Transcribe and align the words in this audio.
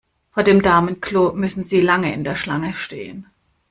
Vor 0.31 0.41
dem 0.41 0.63
Damenklo 0.63 1.31
müssen 1.33 1.63
Sie 1.63 1.79
lange 1.79 2.11
in 2.11 2.23
der 2.23 2.35
Schlange 2.35 2.73
stehen. 2.73 3.27